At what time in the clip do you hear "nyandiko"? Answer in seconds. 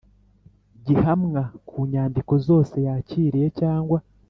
1.91-2.33